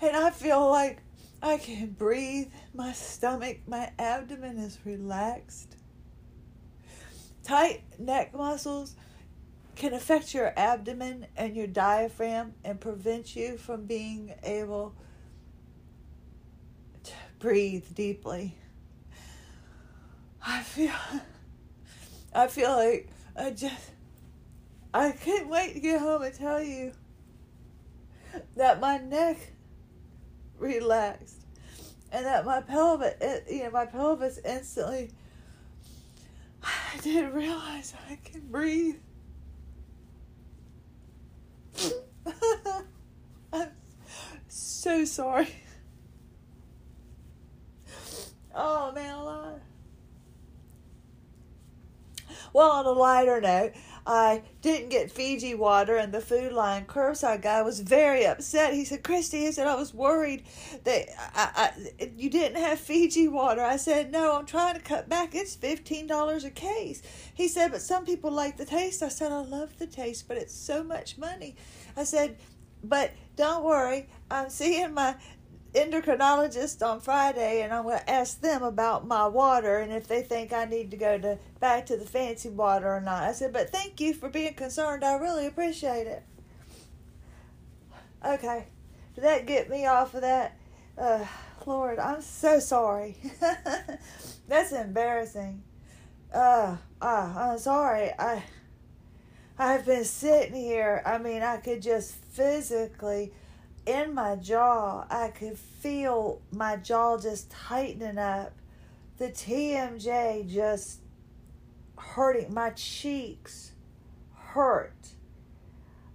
and 0.03 0.17
I 0.17 0.31
feel 0.31 0.69
like 0.69 0.99
I 1.43 1.57
can 1.57 1.91
breathe. 1.91 2.49
My 2.75 2.93
stomach, 2.93 3.61
my 3.67 3.91
abdomen 3.99 4.59
is 4.59 4.79
relaxed. 4.85 5.77
Tight 7.51 7.83
neck 7.99 8.33
muscles 8.33 8.95
can 9.75 9.93
affect 9.93 10.33
your 10.35 10.53
abdomen 10.57 11.27
and 11.37 11.57
your 11.57 11.67
diaphragm 11.67 12.55
and 12.63 12.81
prevent 12.81 13.35
you 13.35 13.59
from 13.59 13.87
being 13.87 14.33
able 14.45 14.95
to 17.03 17.13
breathe 17.41 17.93
deeply. 17.93 18.57
I 20.47 20.63
feel 20.63 20.93
I 22.33 22.47
feel 22.47 22.71
like 22.71 23.09
I 23.37 23.51
just 23.51 23.91
I 24.95 25.11
can't 25.11 25.49
wait 25.49 25.75
to 25.75 25.81
get 25.81 26.01
home 26.01 26.23
and 26.23 26.33
tell 26.33 26.63
you 26.63 26.93
that 28.55 28.79
my 28.79 28.99
neck 28.99 29.55
relaxed 30.57 31.47
and 32.13 32.25
that 32.27 32.45
my 32.45 32.61
pelvis 32.61 33.15
you 33.51 33.65
know 33.65 33.71
my 33.73 33.87
pelvis 33.87 34.39
instantly 34.45 35.11
I 36.93 36.97
didn't 36.99 37.33
realize 37.33 37.95
I 38.11 38.17
can 38.25 38.41
breathe. 38.49 38.97
I'm 43.53 43.71
so 44.49 45.05
sorry. 45.05 45.49
Oh 48.55 48.93
man 48.93 49.15
alive. 49.15 49.61
Well, 52.53 52.71
on 52.71 52.87
a 52.87 52.91
lighter 52.91 53.41
note, 53.41 53.73
I 54.07 54.43
didn't 54.63 54.89
get 54.89 55.11
Fiji 55.13 55.55
water, 55.55 55.97
and 55.97 56.13
the 56.13 56.21
Food 56.21 56.53
Lion 56.53 56.85
curbside 56.87 57.43
guy 57.43 57.63
was 57.63 57.81
very 57.81 58.27
upset. 58.27 58.75
He 58.75 58.85
said, 58.85 59.05
"Christie," 59.05 59.47
he 59.47 59.53
said, 59.53 59.67
"I 59.67 59.75
was 59.75 59.93
worried 59.95 60.45
that 60.85 61.07
I, 61.35 61.73
I, 62.01 62.11
you 62.17 62.31
didn't 62.31 62.61
have 62.61 62.79
Fiji 62.79 63.29
water." 63.29 63.63
I 63.63 63.77
said, 63.77 64.11
"No, 64.11 64.37
I'm 64.37 64.47
trying 64.47 64.75
to 64.75 64.81
cut 64.81 65.09
back. 65.09 65.35
It's 65.35 65.55
fifteen 65.55 66.07
dollars 66.07 66.45
a 66.45 66.51
case." 66.51 67.03
He 67.35 67.49
said, 67.49 67.71
"But 67.73 67.83
some 67.83 68.05
people 68.05 68.31
like 68.31 68.57
the 68.57 68.65
taste." 68.65 69.03
I 69.03 69.09
said, 69.09 69.33
"I 69.33 69.41
love 69.41 69.79
the 69.79 69.87
taste, 69.87 70.29
but 70.29 70.37
it's 70.37 70.55
so 70.55 70.83
much 70.83 71.19
money." 71.19 71.57
I 71.97 72.05
said, 72.05 72.37
"But 72.83 73.13
don't 73.37 73.65
worry, 73.65 74.09
I'm 74.31 74.51
seeing 74.51 74.95
my 74.95 75.17
endocrinologist 75.75 76.85
on 76.85 77.01
Friday, 77.01 77.63
and 77.63 77.73
I'm 77.73 77.85
going 77.85 77.99
to 77.99 78.11
ask 78.11 78.41
them 78.41 78.63
about 78.63 79.07
my 79.07 79.27
water 79.27 79.79
and 79.79 79.93
if 79.93 80.09
they 80.09 80.23
think 80.23 80.53
I 80.53 80.65
need 80.65 80.91
to 80.91 80.97
go 80.97 81.19
to 81.19 81.39
back 81.61 81.87
to 81.87 81.97
the 81.97 82.07
fancy 82.07 82.49
water 82.49 82.89
or 82.89 83.01
not. 83.01 83.23
I 83.23 83.33
said, 83.33 83.53
but 83.53 83.71
thank 83.71 84.01
you 84.01 84.13
for 84.15 84.29
being 84.29 84.55
concerned. 84.55 85.05
I 85.05 85.15
really 85.15 85.47
appreciate 85.47 86.07
it. 86.07 86.23
Okay, 88.25 88.67
did 89.15 89.25
that 89.25 89.47
get 89.47 89.71
me 89.71 89.87
off 89.87 90.15
of 90.15 90.23
that? 90.23 90.57
Uh, 90.99 91.25
Lord, 91.65 91.99
I'm 91.99 92.21
so 92.21 92.59
sorry. 92.59 93.17
That's 94.49 94.73
embarrassing. 94.73 95.63
Uh, 96.33 96.77
uh, 97.01 97.33
I'm 97.37 97.59
sorry. 97.59 98.11
I, 98.19 98.43
I've 99.59 99.87
been 99.87 100.05
sitting 100.05 100.55
here. 100.55 101.03
I 101.07 101.19
mean, 101.19 101.43
I 101.43 101.59
could 101.59 101.81
just 101.81 102.15
physically 102.15 103.33
in 103.87 104.15
my 104.15 104.37
jaw, 104.37 105.07
I 105.11 105.29
could 105.29 105.59
feel 105.59 106.43
my 106.53 106.77
jaw 106.77 107.19
just 107.19 107.51
tightening 107.51 108.19
up. 108.19 108.53
The 109.19 109.29
TMJ 109.29 110.49
just 110.49 111.01
hurting. 111.97 112.53
My 112.53 112.71
cheeks 112.71 113.73
hurt. 114.35 115.09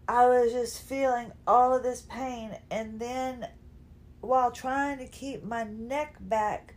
I 0.07 0.27
was 0.27 0.51
just 0.51 0.81
feeling 0.81 1.31
all 1.47 1.75
of 1.75 1.83
this 1.83 2.01
pain. 2.01 2.55
And 2.69 2.99
then 2.99 3.47
while 4.21 4.51
trying 4.51 4.97
to 4.99 5.07
keep 5.07 5.43
my 5.43 5.63
neck 5.63 6.17
back, 6.19 6.75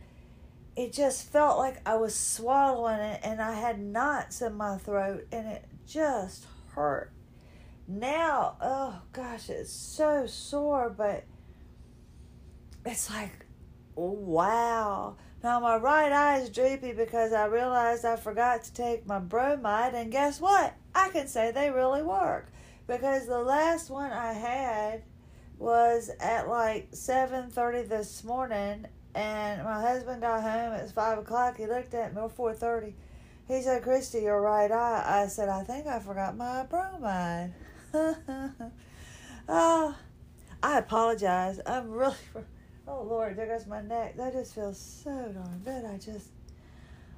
it 0.75 0.93
just 0.93 1.29
felt 1.29 1.57
like 1.57 1.81
I 1.85 1.97
was 1.97 2.15
swallowing 2.15 2.99
it 2.99 3.19
and 3.23 3.41
I 3.41 3.53
had 3.53 3.79
knots 3.79 4.41
in 4.41 4.55
my 4.55 4.77
throat 4.77 5.27
and 5.31 5.47
it 5.47 5.65
just 5.85 6.45
hurt 6.73 7.11
now, 7.89 8.55
oh 8.61 9.01
gosh, 9.13 9.49
it's 9.49 9.73
so 9.73 10.27
sore, 10.27 10.93
but 10.95 11.23
it's 12.85 13.09
like, 13.09 13.47
wow. 13.95 15.17
Now 15.43 15.59
my 15.59 15.77
right 15.77 16.11
eye 16.11 16.39
is 16.39 16.49
droopy 16.49 16.93
because 16.93 17.33
I 17.33 17.45
realized 17.45 18.05
I 18.05 18.15
forgot 18.15 18.63
to 18.65 18.73
take 18.73 19.07
my 19.07 19.17
bromide, 19.17 19.95
and 19.95 20.11
guess 20.11 20.39
what? 20.39 20.75
I 20.93 21.09
can 21.09 21.27
say 21.27 21.51
they 21.51 21.71
really 21.71 22.03
work 22.03 22.51
because 22.85 23.25
the 23.25 23.39
last 23.39 23.89
one 23.89 24.11
I 24.11 24.33
had 24.33 25.03
was 25.57 26.11
at 26.19 26.47
like 26.47 26.89
seven 26.91 27.49
thirty 27.49 27.87
this 27.87 28.23
morning, 28.23 28.85
and 29.15 29.63
my 29.63 29.81
husband 29.81 30.21
got 30.21 30.43
home. 30.43 30.73
It's 30.73 30.91
five 30.91 31.17
o'clock. 31.17 31.57
He 31.57 31.65
looked 31.65 31.93
at 31.95 32.13
me, 32.13 32.21
four 32.35 32.53
thirty. 32.53 32.95
He 33.47 33.61
said, 33.61 33.81
"Christie, 33.81 34.21
your 34.21 34.41
right 34.41 34.71
eye." 34.71 35.23
I 35.23 35.27
said, 35.27 35.49
"I 35.49 35.63
think 35.63 35.87
I 35.87 35.99
forgot 35.99 36.37
my 36.37 36.63
bromide." 36.63 37.53
Oh, 37.93 38.71
I 40.63 40.77
apologize. 40.77 41.59
I'm 41.65 41.89
really. 41.89 42.15
Oh 42.91 43.03
Lord, 43.03 43.35
there 43.35 43.45
goes 43.45 43.67
my 43.67 43.81
neck. 43.81 44.17
That 44.17 44.33
just 44.33 44.55
feels 44.55 44.79
so 44.79 45.11
darn 45.11 45.61
good. 45.63 45.85
I 45.85 45.99
just, 45.99 46.29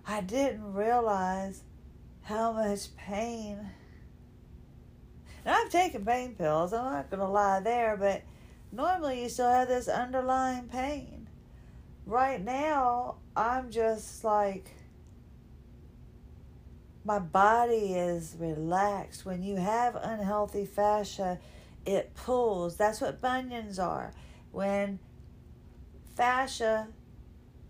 I 0.06 0.20
didn't 0.20 0.74
realize 0.74 1.64
how 2.24 2.52
much 2.52 2.94
pain. 2.98 3.58
Now 5.46 5.54
I've 5.54 5.70
taken 5.70 6.04
pain 6.04 6.36
pills. 6.36 6.74
I'm 6.74 6.84
not 6.84 7.10
gonna 7.10 7.32
lie 7.32 7.62
there, 7.62 7.96
but 7.96 8.24
normally 8.74 9.24
you 9.24 9.30
still 9.30 9.50
have 9.50 9.70
this 9.70 9.88
underlying 9.88 10.68
pain. 10.68 11.30
Right 12.06 12.44
now, 12.44 13.16
I'm 13.38 13.72
just 13.72 14.26
like 14.26 14.76
my 17.04 17.20
body 17.20 17.94
is 17.94 18.36
relaxed. 18.40 19.26
When 19.26 19.44
you 19.44 19.56
have 19.56 19.96
unhealthy 19.96 20.66
fascia, 20.66 21.40
it 21.86 22.14
pulls. 22.16 22.78
That's 22.78 23.02
what 23.02 23.22
bunions 23.22 23.80
are. 23.80 24.14
When 24.52 25.00
fascia 26.16 26.88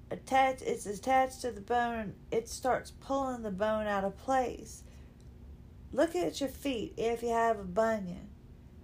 attached 0.09 0.63
it's 0.63 0.85
attached 0.85 1.41
to 1.41 1.51
the 1.51 1.61
bone, 1.61 2.13
it 2.31 2.49
starts 2.49 2.91
pulling 2.91 3.43
the 3.43 3.51
bone 3.51 3.87
out 3.87 4.03
of 4.03 4.17
place. 4.17 4.83
Look 5.93 6.15
at 6.15 6.39
your 6.39 6.49
feet 6.49 6.93
if 6.97 7.23
you 7.23 7.29
have 7.29 7.59
a 7.59 7.63
bunion. 7.63 8.29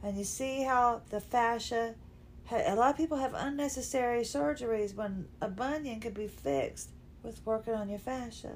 And 0.04 0.18
you 0.18 0.24
see 0.24 0.64
how 0.64 1.02
the 1.10 1.20
fascia 1.20 1.96
a 2.50 2.76
lot 2.76 2.92
of 2.92 2.98
people 2.98 3.18
have 3.18 3.34
unnecessary 3.34 4.22
surgeries 4.22 4.96
when 4.96 5.28
a 5.42 5.50
bunion 5.50 6.00
could 6.00 6.14
be 6.14 6.28
fixed 6.28 6.92
with 7.22 7.42
working 7.46 7.74
on 7.74 7.90
your 7.90 8.00
fascia. 8.00 8.54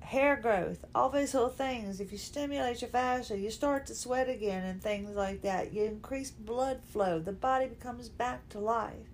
Hair 0.00 0.36
growth, 0.42 0.84
all 0.94 1.08
these 1.08 1.34
little 1.34 1.50
things. 1.50 2.00
If 2.00 2.10
you 2.10 2.18
stimulate 2.18 2.80
your 2.80 2.90
fascia, 2.90 3.38
you 3.38 3.50
start 3.50 3.86
to 3.86 3.94
sweat 3.94 4.28
again 4.28 4.64
and 4.64 4.82
things 4.82 5.14
like 5.14 5.42
that. 5.42 5.72
You 5.72 5.84
increase 5.84 6.30
blood 6.30 6.80
flow. 6.82 7.20
The 7.20 7.32
body 7.32 7.66
becomes 7.66 8.08
back 8.08 8.48
to 8.50 8.58
life. 8.58 9.06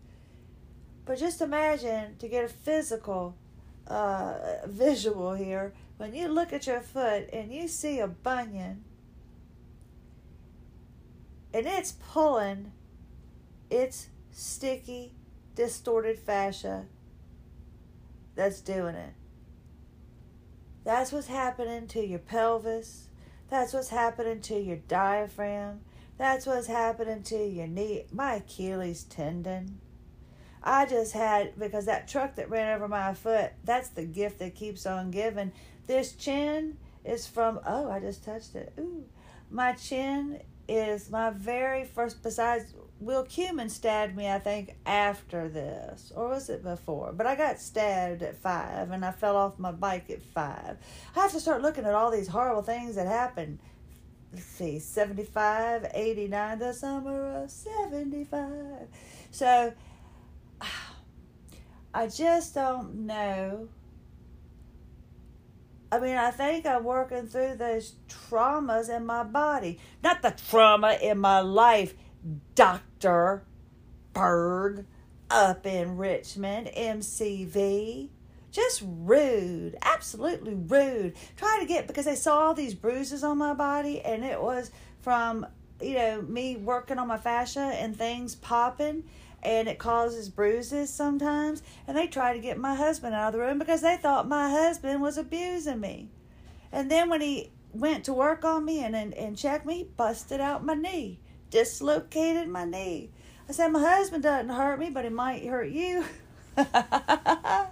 But 1.04 1.18
just 1.18 1.40
imagine 1.40 2.16
to 2.18 2.28
get 2.28 2.44
a 2.44 2.48
physical 2.48 3.36
uh, 3.86 4.34
visual 4.66 5.34
here. 5.34 5.74
When 5.98 6.14
you 6.14 6.28
look 6.28 6.52
at 6.52 6.66
your 6.66 6.80
foot 6.80 7.28
and 7.32 7.52
you 7.52 7.68
see 7.68 8.00
a 8.00 8.08
bunion, 8.08 8.84
and 11.52 11.66
it's 11.66 11.92
pulling 11.92 12.72
its 13.70 14.08
sticky, 14.30 15.14
distorted 15.54 16.18
fascia 16.18 16.86
that's 18.34 18.60
doing 18.60 18.94
it. 18.94 19.14
That's 20.86 21.10
what's 21.10 21.26
happening 21.26 21.88
to 21.88 22.06
your 22.06 22.20
pelvis. 22.20 23.08
That's 23.50 23.72
what's 23.72 23.88
happening 23.88 24.40
to 24.42 24.54
your 24.54 24.76
diaphragm. 24.76 25.80
That's 26.16 26.46
what's 26.46 26.68
happening 26.68 27.24
to 27.24 27.44
your 27.44 27.66
knee, 27.66 28.04
my 28.12 28.34
Achilles 28.34 29.02
tendon. 29.02 29.80
I 30.62 30.86
just 30.86 31.12
had, 31.12 31.58
because 31.58 31.86
that 31.86 32.06
truck 32.06 32.36
that 32.36 32.50
ran 32.50 32.72
over 32.72 32.86
my 32.86 33.14
foot, 33.14 33.50
that's 33.64 33.88
the 33.88 34.04
gift 34.04 34.38
that 34.38 34.54
keeps 34.54 34.86
on 34.86 35.10
giving. 35.10 35.50
This 35.88 36.12
chin 36.12 36.76
is 37.04 37.26
from, 37.26 37.58
oh, 37.66 37.90
I 37.90 37.98
just 37.98 38.24
touched 38.24 38.54
it. 38.54 38.72
Ooh. 38.78 39.06
My 39.50 39.72
chin 39.72 40.40
is 40.68 41.10
my 41.10 41.30
very 41.30 41.84
first, 41.84 42.22
besides 42.22 42.74
Will 42.98 43.24
Cumin 43.24 43.68
stabbed 43.68 44.16
me, 44.16 44.30
I 44.30 44.38
think, 44.38 44.74
after 44.86 45.48
this, 45.48 46.12
or 46.16 46.28
was 46.28 46.48
it 46.48 46.62
before? 46.62 47.12
But 47.12 47.26
I 47.26 47.34
got 47.34 47.60
stabbed 47.60 48.22
at 48.22 48.36
five, 48.36 48.90
and 48.90 49.04
I 49.04 49.12
fell 49.12 49.36
off 49.36 49.58
my 49.58 49.70
bike 49.70 50.08
at 50.08 50.22
five. 50.22 50.78
I 51.14 51.20
have 51.20 51.32
to 51.32 51.40
start 51.40 51.60
looking 51.60 51.84
at 51.84 51.94
all 51.94 52.10
these 52.10 52.28
horrible 52.28 52.62
things 52.62 52.94
that 52.94 53.06
happened. 53.06 53.58
Let's 54.32 54.46
see, 54.46 54.78
75, 54.78 55.90
89, 55.92 56.58
the 56.58 56.72
summer 56.72 57.44
of 57.44 57.50
75. 57.50 58.88
So, 59.30 59.74
I 61.94 62.06
just 62.06 62.54
don't 62.54 63.06
know. 63.06 63.68
I 65.92 66.00
mean, 66.00 66.16
I 66.16 66.30
think 66.30 66.66
I'm 66.66 66.82
working 66.82 67.26
through 67.26 67.56
those 67.56 67.94
traumas 68.08 68.94
in 68.94 69.06
my 69.06 69.22
body, 69.22 69.78
not 70.02 70.22
the 70.22 70.34
trauma 70.50 70.98
in 71.00 71.18
my 71.18 71.40
life 71.40 71.94
Dr. 72.54 73.44
Berg 74.12 74.86
up 75.30 75.66
in 75.66 75.96
Richmond, 75.96 76.70
MCV. 76.76 78.08
Just 78.50 78.82
rude, 78.84 79.76
absolutely 79.82 80.54
rude. 80.54 81.14
Try 81.36 81.58
to 81.60 81.66
get 81.66 81.86
because 81.86 82.06
they 82.06 82.14
saw 82.14 82.40
all 82.40 82.54
these 82.54 82.74
bruises 82.74 83.22
on 83.22 83.38
my 83.38 83.52
body, 83.52 84.00
and 84.00 84.24
it 84.24 84.40
was 84.40 84.70
from 85.00 85.46
you 85.80 85.94
know 85.94 86.22
me 86.22 86.56
working 86.56 86.98
on 86.98 87.06
my 87.06 87.18
fascia 87.18 87.60
and 87.60 87.94
things 87.94 88.34
popping, 88.34 89.04
and 89.42 89.68
it 89.68 89.78
causes 89.78 90.30
bruises 90.30 90.90
sometimes. 90.92 91.62
And 91.86 91.96
they 91.96 92.06
tried 92.06 92.32
to 92.32 92.38
get 92.38 92.56
my 92.58 92.74
husband 92.74 93.14
out 93.14 93.28
of 93.28 93.32
the 93.34 93.40
room 93.40 93.58
because 93.58 93.82
they 93.82 93.98
thought 93.98 94.26
my 94.26 94.48
husband 94.48 95.02
was 95.02 95.18
abusing 95.18 95.80
me. 95.80 96.08
And 96.72 96.90
then 96.90 97.10
when 97.10 97.20
he 97.20 97.50
went 97.74 98.04
to 98.04 98.14
work 98.14 98.44
on 98.44 98.64
me 98.64 98.82
and 98.82 98.96
and, 98.96 99.12
and 99.14 99.36
checked 99.36 99.66
me, 99.66 99.86
busted 99.96 100.40
out 100.40 100.64
my 100.64 100.74
knee 100.74 101.20
dislocated 101.50 102.48
my 102.48 102.64
knee. 102.64 103.10
I 103.48 103.52
said, 103.52 103.68
My 103.68 103.80
husband 103.80 104.22
doesn't 104.22 104.48
hurt 104.48 104.78
me, 104.78 104.90
but 104.90 105.04
he 105.04 105.10
might 105.10 105.44
hurt 105.44 105.70
you. 105.70 106.04
ah, 106.56 107.70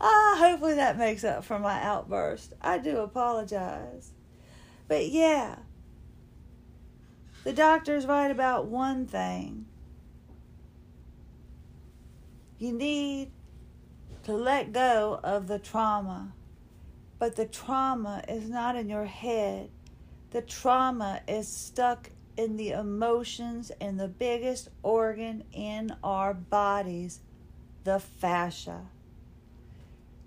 hopefully 0.00 0.74
that 0.74 0.98
makes 0.98 1.24
up 1.24 1.44
for 1.44 1.58
my 1.58 1.82
outburst. 1.82 2.52
I 2.60 2.78
do 2.78 2.98
apologize. 2.98 4.12
But 4.88 5.08
yeah, 5.08 5.56
the 7.44 7.52
doctor's 7.52 8.06
right 8.06 8.30
about 8.30 8.66
one 8.66 9.06
thing. 9.06 9.66
You 12.58 12.72
need 12.72 13.32
to 14.24 14.32
let 14.32 14.72
go 14.72 15.18
of 15.24 15.48
the 15.48 15.58
trauma. 15.58 16.32
But 17.18 17.36
the 17.36 17.46
trauma 17.46 18.22
is 18.28 18.48
not 18.48 18.76
in 18.76 18.88
your 18.88 19.06
head. 19.06 19.70
The 20.32 20.40
trauma 20.40 21.20
is 21.28 21.46
stuck 21.46 22.08
in 22.38 22.56
the 22.56 22.70
emotions 22.70 23.70
and 23.82 24.00
the 24.00 24.08
biggest 24.08 24.70
organ 24.82 25.44
in 25.52 25.94
our 26.02 26.32
bodies, 26.32 27.20
the 27.84 28.00
fascia. 28.00 28.86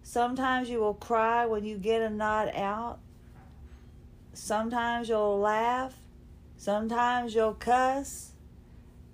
Sometimes 0.04 0.70
you 0.70 0.80
will 0.80 0.94
cry 0.94 1.48
when 1.48 1.66
you 1.66 1.80
get 1.80 2.04
a 2.04 2.12
knot 2.12 2.56
out. 2.56 3.00
Sometimes 4.34 5.10
you'll 5.10 5.40
laugh. 5.40 5.96
Sometimes 6.56 7.34
you'll 7.34 7.56
cuss. 7.56 8.34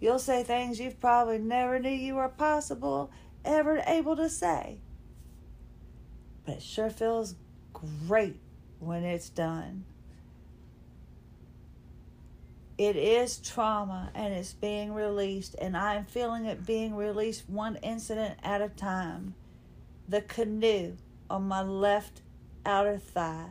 You'll 0.02 0.20
say 0.20 0.44
things 0.44 0.78
you 0.78 0.92
probably 0.92 1.38
never 1.38 1.80
knew 1.80 1.90
you 1.90 2.16
were 2.16 2.28
possible, 2.28 3.12
ever 3.46 3.82
able 3.88 4.18
to 4.18 4.28
say. 4.28 4.80
But 6.46 6.56
it 6.56 6.64
sure 6.64 6.90
feels 6.90 7.36
great 7.72 8.42
when 8.80 9.06
it's 9.06 9.30
done. 9.30 9.86
It 12.82 12.96
is 12.96 13.38
trauma 13.38 14.10
and 14.16 14.34
it's 14.34 14.54
being 14.54 14.92
released, 14.92 15.54
and 15.62 15.78
I'm 15.78 16.04
feeling 16.04 16.46
it 16.46 16.66
being 16.66 16.96
released 16.96 17.48
one 17.48 17.76
incident 17.84 18.40
at 18.42 18.60
a 18.60 18.70
time. 18.70 19.36
The 20.10 20.22
canoe 20.22 20.98
on 21.30 21.48
my 21.48 21.62
left 21.62 22.24
outer 22.66 22.98
thigh, 22.98 23.50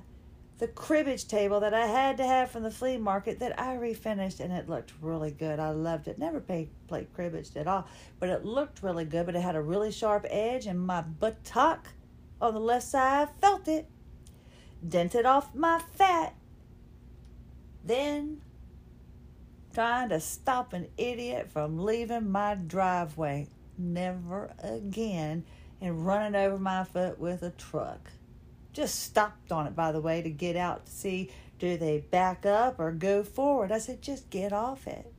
the 0.58 0.66
cribbage 0.66 1.28
table 1.28 1.60
that 1.60 1.72
I 1.72 1.86
had 1.86 2.16
to 2.16 2.26
have 2.26 2.50
from 2.50 2.64
the 2.64 2.72
flea 2.72 2.96
market 2.96 3.38
that 3.38 3.56
I 3.56 3.76
refinished, 3.76 4.40
and 4.40 4.52
it 4.52 4.68
looked 4.68 4.94
really 5.00 5.30
good. 5.30 5.60
I 5.60 5.70
loved 5.70 6.08
it. 6.08 6.18
Never 6.18 6.40
played, 6.40 6.70
played 6.88 7.14
cribbage 7.14 7.54
at 7.54 7.68
all, 7.68 7.86
but 8.18 8.30
it 8.30 8.44
looked 8.44 8.82
really 8.82 9.04
good, 9.04 9.26
but 9.26 9.36
it 9.36 9.42
had 9.42 9.54
a 9.54 9.62
really 9.62 9.92
sharp 9.92 10.26
edge, 10.28 10.66
and 10.66 10.84
my 10.84 11.02
buttock 11.02 11.86
on 12.40 12.52
the 12.52 12.58
left 12.58 12.88
side 12.88 13.28
felt 13.40 13.68
it. 13.68 13.86
Dented 14.88 15.24
off 15.24 15.54
my 15.54 15.80
fat. 15.94 16.34
Then 17.84 18.40
trying 19.72 20.08
to 20.10 20.20
stop 20.20 20.72
an 20.72 20.88
idiot 20.96 21.50
from 21.50 21.78
leaving 21.78 22.30
my 22.30 22.54
driveway. 22.54 23.48
Never 23.78 24.52
again. 24.62 25.44
And 25.80 26.04
running 26.06 26.34
over 26.34 26.58
my 26.58 26.84
foot 26.84 27.18
with 27.18 27.42
a 27.42 27.50
truck. 27.50 28.10
Just 28.72 29.02
stopped 29.02 29.50
on 29.50 29.66
it, 29.66 29.74
by 29.74 29.92
the 29.92 30.00
way, 30.00 30.22
to 30.22 30.30
get 30.30 30.56
out 30.56 30.86
to 30.86 30.92
see 30.92 31.30
do 31.58 31.76
they 31.76 31.98
back 31.98 32.46
up 32.46 32.80
or 32.80 32.90
go 32.90 33.22
forward. 33.22 33.70
I 33.70 33.78
said, 33.78 34.02
just 34.02 34.30
get 34.30 34.52
off 34.52 34.86
it. 34.86 35.12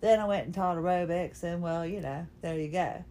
Then 0.00 0.20
I 0.20 0.26
went 0.26 0.46
and 0.46 0.54
taught 0.54 0.76
aerobics, 0.76 1.42
and 1.42 1.62
well, 1.62 1.86
you 1.86 2.00
know, 2.00 2.26
there 2.40 2.58
you 2.58 2.68
go. 2.68 3.04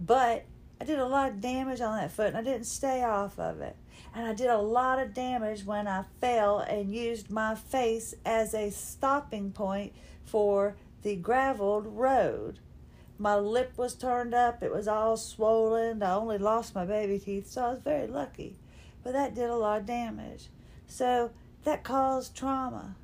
But 0.00 0.44
I 0.80 0.84
did 0.84 0.98
a 0.98 1.06
lot 1.06 1.30
of 1.30 1.40
damage 1.40 1.80
on 1.80 1.96
that 1.96 2.12
foot, 2.12 2.28
and 2.28 2.36
I 2.36 2.42
didn't 2.42 2.66
stay 2.66 3.02
off 3.02 3.38
of 3.38 3.60
it. 3.60 3.76
And 4.18 4.26
I 4.26 4.34
did 4.34 4.48
a 4.48 4.58
lot 4.58 4.98
of 4.98 5.14
damage 5.14 5.64
when 5.64 5.86
I 5.86 6.02
fell 6.20 6.58
and 6.58 6.92
used 6.92 7.30
my 7.30 7.54
face 7.54 8.16
as 8.26 8.52
a 8.52 8.68
stopping 8.70 9.52
point 9.52 9.92
for 10.24 10.74
the 11.02 11.14
graveled 11.14 11.86
road. 11.86 12.58
My 13.16 13.36
lip 13.36 13.74
was 13.76 13.94
turned 13.94 14.34
up, 14.34 14.60
it 14.60 14.72
was 14.72 14.88
all 14.88 15.16
swollen. 15.16 16.02
I 16.02 16.14
only 16.14 16.36
lost 16.36 16.74
my 16.74 16.84
baby 16.84 17.20
teeth, 17.20 17.48
so 17.48 17.62
I 17.62 17.70
was 17.70 17.78
very 17.78 18.08
lucky. 18.08 18.56
But 19.04 19.12
that 19.12 19.36
did 19.36 19.50
a 19.50 19.54
lot 19.54 19.82
of 19.82 19.86
damage. 19.86 20.48
So 20.88 21.30
that 21.62 21.84
caused 21.84 22.34
trauma. 22.36 22.96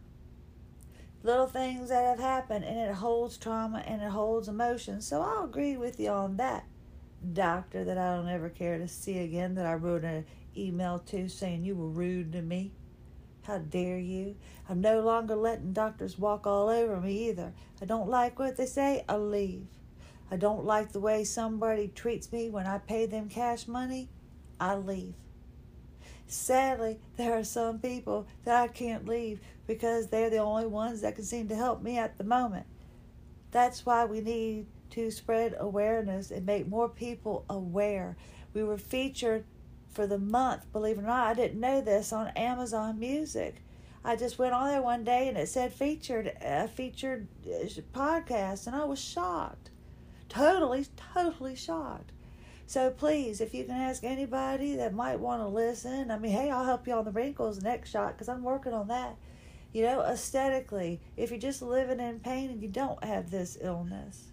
Little 1.23 1.47
things 1.47 1.91
that 1.91 2.05
have 2.05 2.19
happened, 2.19 2.65
and 2.65 2.77
it 2.77 2.95
holds 2.97 3.37
trauma 3.37 3.85
and 3.87 4.03
it 4.03 4.11
holds 4.11 4.49
emotion. 4.49 5.01
So 5.01 5.23
I'll 5.23 5.45
agree 5.45 5.77
with 5.77 6.01
you 6.01 6.09
on 6.09 6.39
that 6.39 6.65
doctor 7.33 7.85
that 7.85 7.99
I 7.99 8.17
don't 8.17 8.29
ever 8.29 8.49
care 8.49 8.79
to 8.79 8.89
see 8.89 9.21
again 9.21 9.55
that 9.55 9.65
I 9.65 9.75
wrote 9.75 10.03
an 10.03 10.25
email 10.57 10.99
to 10.99 11.29
saying 11.29 11.65
you 11.65 11.75
were 11.77 11.89
rude 11.89 12.33
to 12.33 12.43
me. 12.43 12.73
How 13.43 13.59
dare 13.59 13.99
you? 13.99 14.37
I'm 14.69 14.81
no 14.81 15.01
longer 15.01 15.37
letting 15.37 15.73
doctors 15.73 16.19
walk 16.19 16.47
all 16.47 16.69
over 16.69 17.01
me 17.01 17.29
either. 17.29 17.53
I 17.83 17.85
don't 17.85 18.09
like 18.09 18.39
what 18.39 18.57
they 18.57 18.67
say, 18.67 19.05
I'll 19.09 19.27
leave. 19.27 19.67
I 20.31 20.37
don't 20.37 20.65
like 20.65 20.93
the 20.93 21.01
way 21.01 21.25
somebody 21.25 21.89
treats 21.89 22.33
me 22.33 22.49
when 22.49 22.67
I 22.67 22.79
pay 22.79 23.07
them 23.07 23.29
cash 23.29 23.69
money, 23.69 24.09
I 24.59 24.77
leave. 24.77 25.15
Sadly, 26.27 26.99
there 27.17 27.35
are 27.39 27.45
some 27.45 27.79
people 27.79 28.27
that 28.45 28.57
I 28.57 28.69
can't 28.69 29.07
leave 29.07 29.41
because 29.67 30.07
they're 30.07 30.31
the 30.31 30.39
only 30.39 30.67
ones 30.67 31.03
that 31.03 31.17
can 31.17 31.25
seem 31.25 31.49
to 31.49 31.57
help 31.57 31.83
me 31.83 31.99
at 31.99 32.17
the 32.17 32.25
moment. 32.25 32.67
That's 33.51 33.85
why 33.85 34.07
we 34.07 34.21
need 34.21 34.67
to 34.91 35.11
spread 35.11 35.55
awareness 35.59 36.31
and 36.31 36.47
make 36.47 36.67
more 36.67 36.89
people 36.89 37.45
aware. 37.49 38.17
We 38.55 38.65
were 38.65 38.79
featured 38.79 39.45
for 39.95 40.07
the 40.07 40.19
month, 40.19 40.71
believe 40.73 40.99
it 40.99 41.03
or 41.03 41.07
not. 41.07 41.29
I 41.29 41.35
didn't 41.35 41.61
know 41.61 41.81
this 41.81 42.13
on 42.13 42.29
Amazon 42.29 42.99
Music. 42.99 43.63
I 44.05 44.17
just 44.17 44.39
went 44.39 44.53
on 44.53 44.69
there 44.69 44.83
one 44.83 45.05
day 45.05 45.29
and 45.29 45.39
it 45.39 45.49
said 45.49 45.73
featured 45.73 46.33
a 46.43 46.69
featured 46.69 47.29
uh, 47.47 47.67
podcast, 47.95 48.67
and 48.67 48.77
I 48.77 48.85
was 48.85 49.01
shocked, 49.01 49.71
totally, 50.29 50.87
totally 51.15 51.57
shocked. 51.57 52.13
So 52.67 52.91
please, 52.91 53.41
if 53.41 53.55
you 53.55 53.65
can 53.65 53.75
ask 53.75 54.05
anybody 54.05 54.77
that 54.77 54.95
might 54.95 55.21
want 55.21 55.43
to 55.43 55.47
listen, 55.47 56.11
I 56.11 56.19
mean, 56.19 56.33
hey, 56.33 56.51
I'll 56.51 56.65
help 56.65 56.87
you 56.87 56.95
on 56.95 57.05
the 57.05 57.13
wrinkles 57.13 57.63
next 57.63 57.91
shot 57.91 58.13
because 58.13 58.29
I'm 58.29 58.43
working 58.43 58.73
on 58.73 58.89
that. 58.89 59.17
You 59.73 59.83
know, 59.83 60.03
aesthetically, 60.03 61.01
if 61.17 61.31
you're 61.31 61.41
just 61.41 61.61
living 61.63 62.01
in 62.01 62.21
pain 62.21 62.51
and 62.51 62.63
you 62.63 62.69
don't 62.69 63.03
have 63.03 63.31
this 63.31 63.59
illness, 63.61 64.25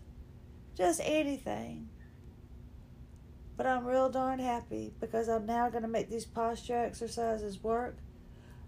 just 0.77 1.01
anything. 1.03 1.89
But 3.57 3.65
I'm 3.67 3.85
real 3.85 4.09
darn 4.09 4.39
happy 4.39 4.93
because 4.99 5.29
I'm 5.29 5.45
now 5.45 5.69
going 5.69 5.83
to 5.83 5.89
make 5.89 6.09
these 6.09 6.25
posture 6.25 6.83
exercises 6.83 7.63
work. 7.63 7.97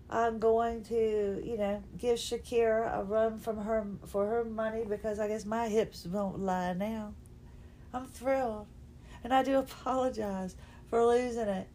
I'm 0.10 0.38
going 0.38 0.84
to, 0.86 1.42
you 1.44 1.58
know, 1.58 1.84
give 1.98 2.20
Shakira 2.20 3.00
a 3.00 3.04
run 3.04 3.40
from 3.40 3.58
her 3.58 3.88
for 4.06 4.28
her 4.28 4.44
money 4.44 4.84
because 4.88 5.20
I 5.20 5.28
guess 5.28 5.46
my 5.46 5.70
hips 5.70 6.06
won't 6.06 6.40
lie 6.40 6.74
now. 6.74 7.14
I'm 7.94 8.06
thrilled. 8.06 8.68
And 9.24 9.34
I 9.34 9.42
do 9.42 9.58
apologize 9.58 10.56
for 10.90 11.06
losing 11.06 11.48
it. 11.48 11.68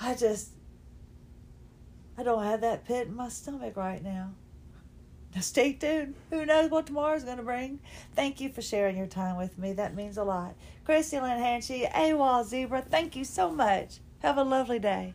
I 0.00 0.14
just 0.14 0.50
I 2.16 2.22
don't 2.22 2.44
have 2.44 2.60
that 2.60 2.84
pit 2.84 3.08
in 3.08 3.16
my 3.16 3.28
stomach 3.28 3.76
right 3.76 4.02
now. 4.02 4.32
Stay 5.40 5.72
tuned. 5.72 6.14
Who 6.30 6.46
knows 6.46 6.70
what 6.70 6.86
tomorrow's 6.86 7.24
going 7.24 7.38
to 7.38 7.42
bring? 7.42 7.80
Thank 8.14 8.40
you 8.40 8.48
for 8.48 8.62
sharing 8.62 8.96
your 8.96 9.06
time 9.06 9.36
with 9.36 9.58
me. 9.58 9.72
That 9.72 9.94
means 9.94 10.16
a 10.16 10.24
lot. 10.24 10.54
Christie 10.84 11.20
Lynn 11.20 11.38
Hanchey, 11.38 11.90
AWOL 11.90 12.44
Zebra, 12.44 12.82
thank 12.82 13.16
you 13.16 13.24
so 13.24 13.50
much. 13.50 13.98
Have 14.20 14.36
a 14.38 14.44
lovely 14.44 14.78
day. 14.78 15.14